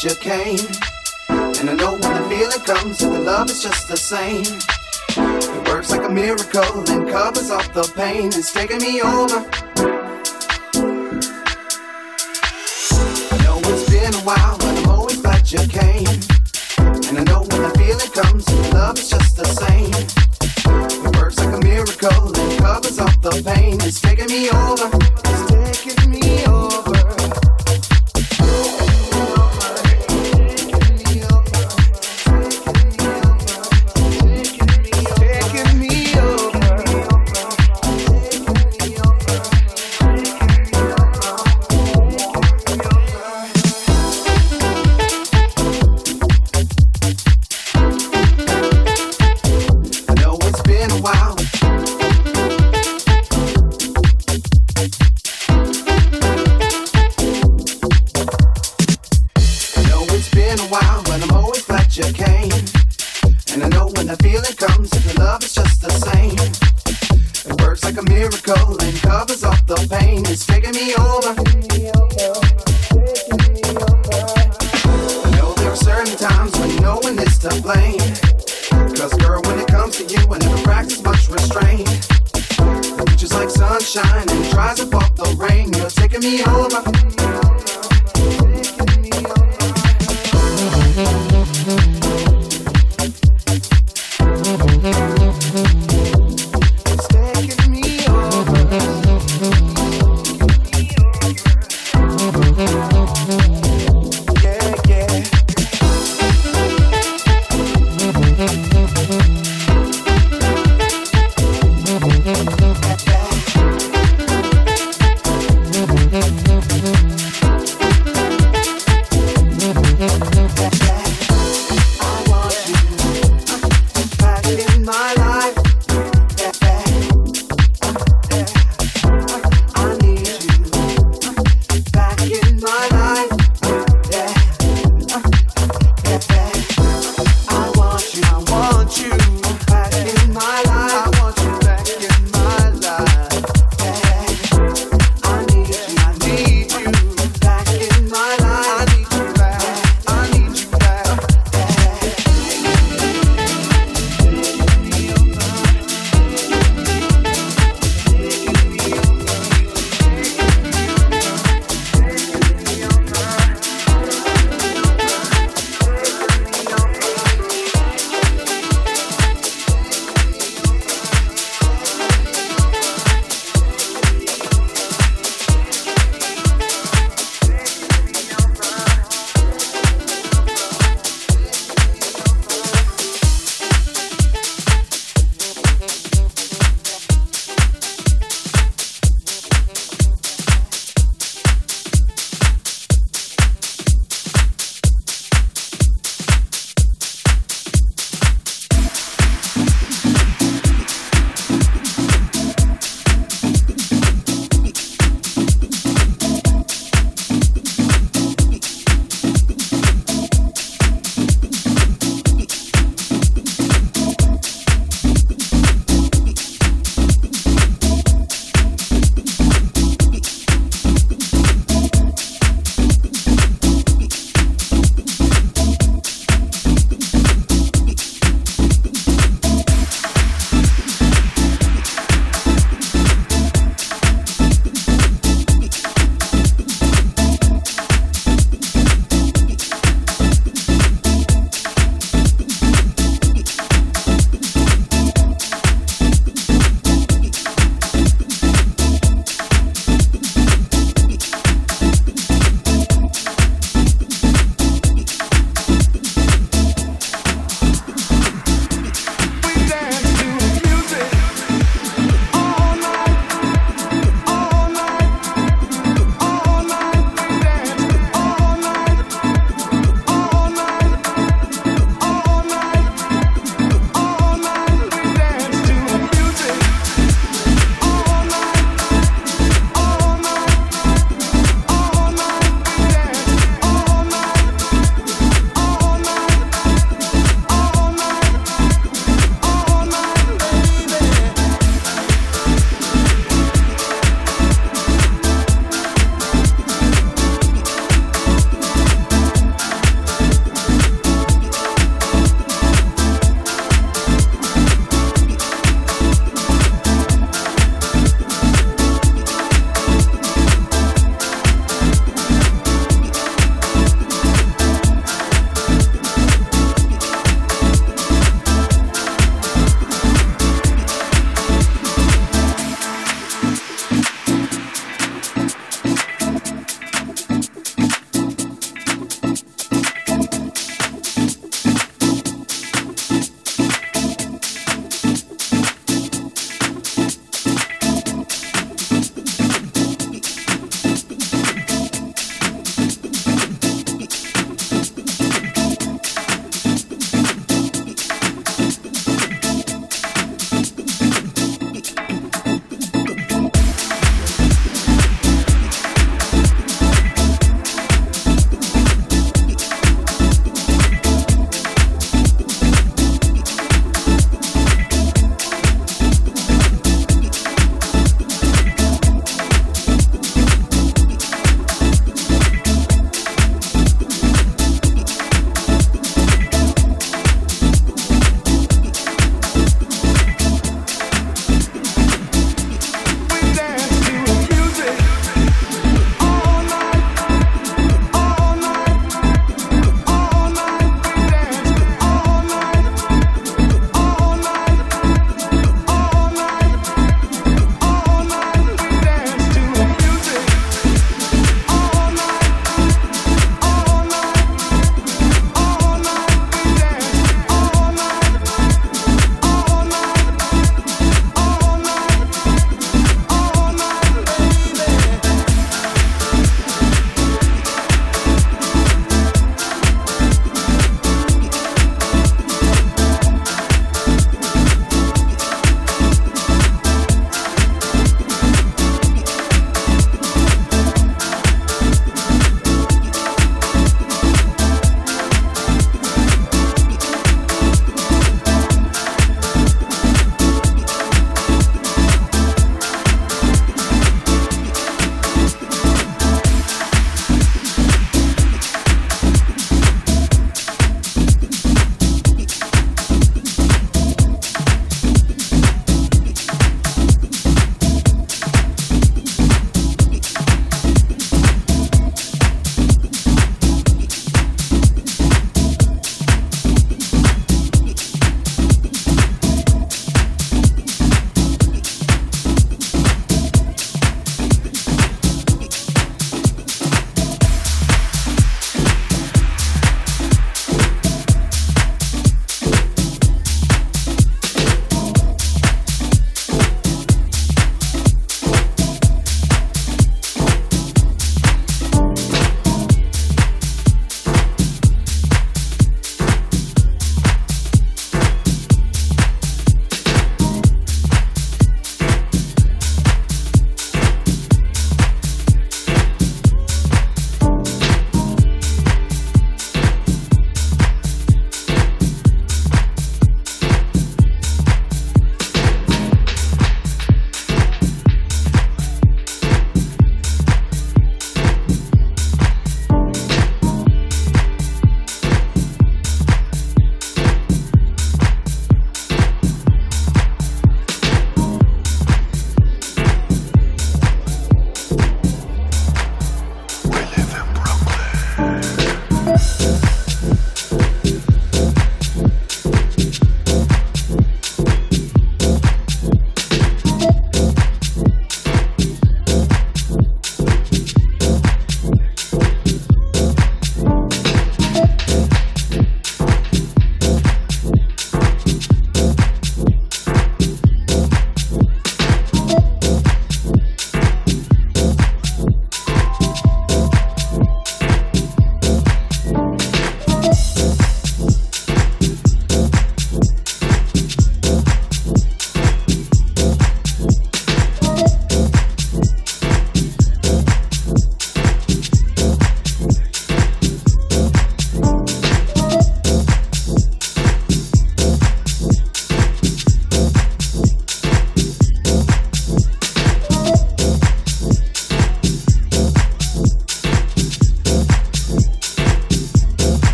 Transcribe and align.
I'm 0.00 0.10
you 0.10 0.16
came. 0.16 0.58
And 1.28 1.70
I 1.70 1.74
know 1.74 1.92
when 1.92 2.00
the 2.00 2.28
feeling 2.28 2.64
comes, 2.64 2.98
that 2.98 3.10
the 3.10 3.18
love 3.18 3.50
is 3.50 3.62
just 3.62 3.88
the 3.88 3.96
same. 3.96 4.44
It 5.10 5.68
works 5.68 5.90
like 5.90 6.04
a 6.04 6.08
miracle 6.08 6.88
and 6.88 7.08
covers 7.08 7.50
up 7.50 7.72
the 7.72 7.82
pain. 7.96 8.26
It's 8.26 8.52
taking 8.52 8.78
me 8.78 9.02
over. 9.02 9.38
I 13.30 13.38
know 13.42 13.58
it's 13.64 13.90
been 13.90 14.14
a 14.14 14.22
while, 14.22 14.56
but 14.58 14.78
I'm 14.78 14.88
always 14.88 15.20
glad 15.20 15.50
you 15.50 15.66
came. 15.66 16.06
And 17.08 17.18
I 17.18 17.24
know 17.24 17.40
when 17.40 17.62
the 17.62 17.74
feeling 17.76 18.12
comes, 18.12 18.44
the 18.44 18.74
love 18.74 18.98
is 18.98 19.10
just 19.10 19.36
the 19.36 19.46
same. 19.46 19.90
It 21.06 21.16
works 21.16 21.38
like 21.38 21.54
a 21.54 21.60
miracle 21.60 22.38
and 22.38 22.58
covers 22.60 22.98
up 23.00 23.20
the 23.20 23.42
pain. 23.44 23.80
It's 23.80 24.00
taking 24.00 24.26
me 24.26 24.48
over. 24.50 24.67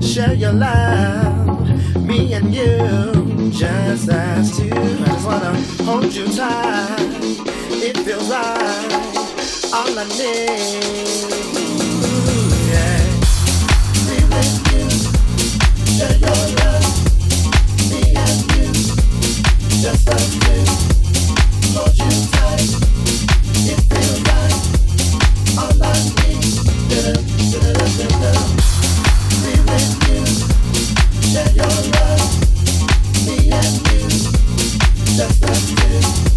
share 0.00 0.34
your 0.34 0.52
love. 0.52 1.68
Me 2.02 2.34
and 2.34 2.54
you, 2.54 3.50
just 3.50 4.08
as 4.08 4.56
two. 4.56 4.70
I 4.72 5.06
just 5.06 5.26
wanna 5.26 5.52
hold 5.84 6.12
you 6.14 6.26
tight. 6.26 6.96
It 7.70 7.96
feels 7.98 8.28
right. 8.28 9.08
All 9.72 9.98
I 9.98 10.04
need. 10.18 11.08
Yeah. 12.70 13.00
Me 14.06 14.16
and 14.40 14.56
you, 14.68 14.84
share 15.94 16.16
your 16.24 16.42
love. 16.58 16.86
Me 17.90 18.00
and 18.24 18.38
you, 18.52 18.66
just 19.82 20.08
as 20.08 20.24
two. 20.42 20.60
Hold 21.74 21.96
you 21.98 22.12
tight. 22.32 22.68
It 23.70 23.80
feels. 23.92 24.27
Thank 35.90 36.18
you. 36.18 36.27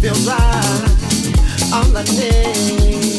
feels 0.00 0.26
right 0.26 1.74
on 1.74 1.92
the 1.92 2.02
day. 2.16 3.09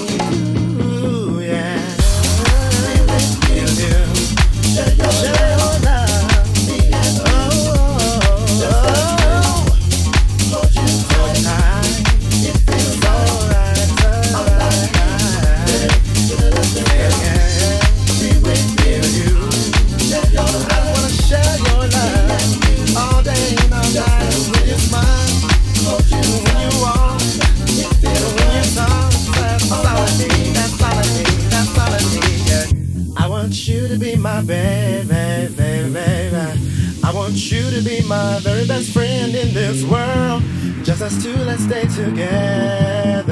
just 41.02 41.18
us 41.18 41.24
two, 41.24 41.36
let's 41.46 41.64
stay 41.64 41.88
together. 41.88 43.26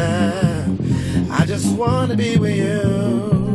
I 1.29 1.45
just 1.45 1.77
wanna 1.77 2.15
be 2.15 2.35
with 2.35 2.55
you. 2.55 3.48